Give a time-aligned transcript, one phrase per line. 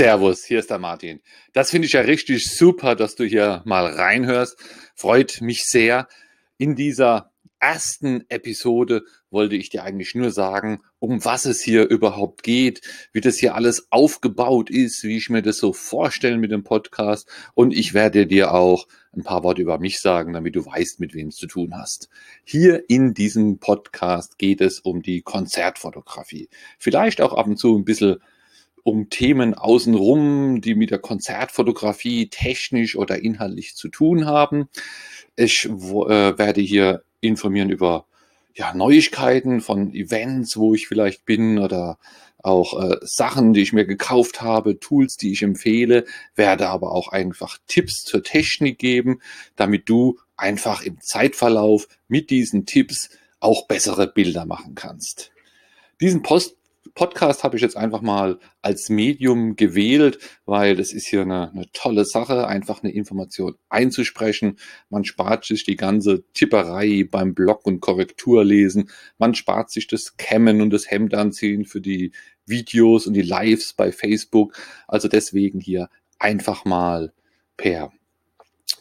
[0.00, 1.20] Servus, hier ist der Martin.
[1.52, 4.56] Das finde ich ja richtig super, dass du hier mal reinhörst.
[4.94, 6.08] Freut mich sehr.
[6.56, 12.42] In dieser ersten Episode wollte ich dir eigentlich nur sagen, um was es hier überhaupt
[12.42, 12.80] geht,
[13.12, 17.28] wie das hier alles aufgebaut ist, wie ich mir das so vorstelle mit dem Podcast.
[17.52, 21.12] Und ich werde dir auch ein paar Worte über mich sagen, damit du weißt, mit
[21.12, 22.08] wem es zu tun hast.
[22.42, 26.48] Hier in diesem Podcast geht es um die Konzertfotografie.
[26.78, 28.16] Vielleicht auch ab und zu ein bisschen
[28.82, 34.68] um Themen außenrum, die mit der Konzertfotografie technisch oder inhaltlich zu tun haben.
[35.36, 35.70] Ich äh,
[36.38, 38.06] werde hier informieren über
[38.54, 41.98] ja, Neuigkeiten von Events, wo ich vielleicht bin oder
[42.42, 46.04] auch äh, Sachen, die ich mir gekauft habe, Tools, die ich empfehle,
[46.34, 49.20] werde aber auch einfach Tipps zur Technik geben,
[49.56, 53.10] damit du einfach im Zeitverlauf mit diesen Tipps
[53.40, 55.32] auch bessere Bilder machen kannst.
[56.00, 56.56] Diesen Post
[56.94, 61.66] Podcast habe ich jetzt einfach mal als Medium gewählt, weil das ist hier eine, eine,
[61.72, 64.58] tolle Sache, einfach eine Information einzusprechen.
[64.88, 68.90] Man spart sich die ganze Tipperei beim Blog und Korrekturlesen.
[69.18, 72.12] Man spart sich das Kämmen und das Hemd anziehen für die
[72.46, 74.58] Videos und die Lives bei Facebook.
[74.88, 77.12] Also deswegen hier einfach mal
[77.56, 77.92] per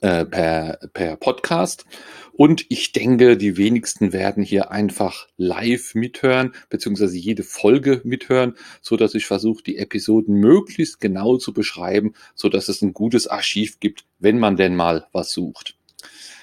[0.00, 1.84] äh, per, per Podcast.
[2.32, 8.96] Und ich denke, die wenigsten werden hier einfach live mithören, beziehungsweise jede Folge mithören, so
[8.96, 13.80] dass ich versuche, die Episoden möglichst genau zu beschreiben, so dass es ein gutes Archiv
[13.80, 15.76] gibt, wenn man denn mal was sucht.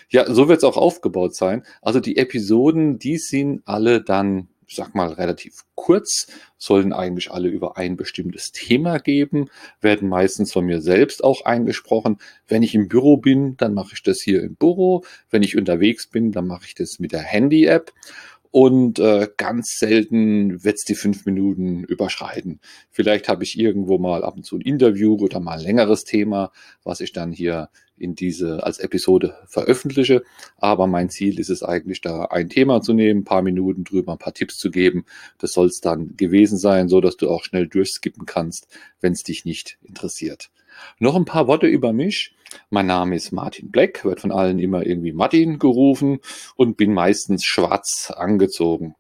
[0.10, 1.64] Ja, so wird es auch aufgebaut sein.
[1.82, 7.78] Also die Episoden, die sind alle dann sag mal, relativ kurz, sollen eigentlich alle über
[7.78, 9.50] ein bestimmtes Thema geben,
[9.82, 12.18] werden meistens von mir selbst auch eingesprochen.
[12.48, 15.04] Wenn ich im Büro bin, dann mache ich das hier im Büro.
[15.30, 17.92] Wenn ich unterwegs bin, dann mache ich das mit der Handy-App
[18.54, 22.60] und äh, ganz selten wird's die fünf Minuten überschreiten.
[22.92, 26.52] Vielleicht habe ich irgendwo mal ab und zu ein Interview oder mal ein längeres Thema,
[26.84, 30.24] was ich dann hier in diese als Episode veröffentliche.
[30.58, 34.14] Aber mein Ziel ist es eigentlich, da ein Thema zu nehmen, ein paar Minuten drüber,
[34.14, 35.06] ein paar Tipps zu geben.
[35.38, 38.68] Das soll es dann gewesen sein, so dass du auch schnell durchskippen kannst,
[39.02, 40.50] wenn es dich nicht interessiert.
[41.00, 42.36] Noch ein paar Worte über mich.
[42.70, 46.20] Mein Name ist Martin Black, wird von allen immer irgendwie Martin gerufen
[46.56, 48.96] und bin meistens schwarz angezogen.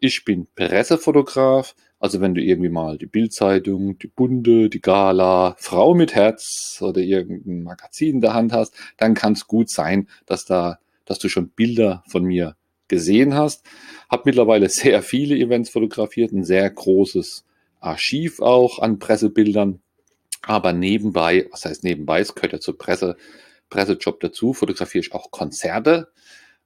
[0.00, 5.94] Ich bin Pressefotograf, also wenn du irgendwie mal die Bildzeitung, die Bunde, die Gala, Frau
[5.94, 10.46] mit Herz oder irgendein Magazin in der Hand hast, dann kann es gut sein, dass
[10.46, 12.56] da, dass du schon Bilder von mir
[12.88, 13.66] gesehen hast.
[14.08, 17.44] Hab mittlerweile sehr viele Events fotografiert, ein sehr großes
[17.80, 19.80] Archiv auch an Pressebildern.
[20.42, 23.16] Aber nebenbei, was heißt nebenbei, es gehört ja zur Presse,
[23.68, 26.08] Pressejob dazu, fotografiere ich auch Konzerte.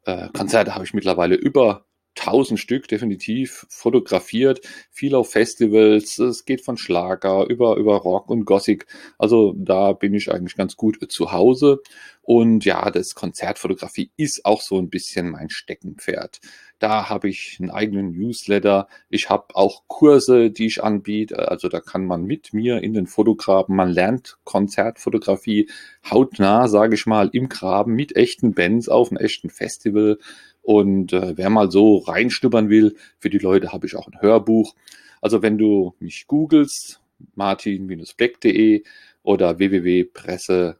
[0.05, 1.87] Äh, Konzerte habe ich mittlerweile über
[2.27, 8.45] 1000 Stück definitiv fotografiert, viel auf Festivals, es geht von Schlager über, über Rock und
[8.45, 8.87] Gothic.
[9.19, 11.81] Also da bin ich eigentlich ganz gut zu Hause.
[12.23, 16.41] Und ja, das Konzertfotografie ist auch so ein bisschen mein Steckenpferd.
[16.79, 18.89] Da habe ich einen eigenen Newsletter.
[19.11, 21.51] Ich habe auch Kurse, die ich anbiete.
[21.51, 25.69] Also da kann man mit mir in den Fotograben, man lernt Konzertfotografie
[26.11, 30.19] hautnah, sage ich mal, im Graben mit echten Bands auf einem echten Festival.
[30.65, 34.75] Und äh, wer mal so reinschnuppern will, für die Leute habe ich auch ein Hörbuch.
[35.21, 37.03] Also wenn du mich googelst,
[37.35, 38.83] martin-black.de
[39.23, 40.79] oder www.presse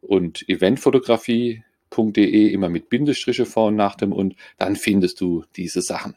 [0.00, 6.14] und eventfotografie.de, immer mit Bindestriche vor und nach dem und, dann findest du diese Sachen.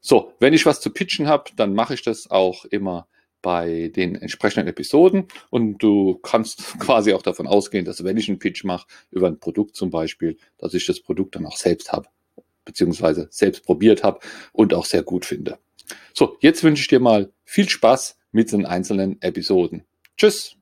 [0.00, 3.06] So, wenn ich was zu pitchen habe, dann mache ich das auch immer
[3.40, 8.40] bei den entsprechenden Episoden und du kannst quasi auch davon ausgehen, dass wenn ich einen
[8.40, 12.08] Pitch mache, über ein Produkt zum Beispiel, dass ich das Produkt dann auch selbst habe
[12.66, 14.20] beziehungsweise selbst probiert habe
[14.52, 15.58] und auch sehr gut finde.
[16.12, 19.84] So, jetzt wünsche ich dir mal viel Spaß mit den einzelnen Episoden.
[20.18, 20.55] Tschüss!